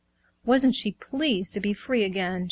[0.45, 2.39] Wasn't she pleased to be free again!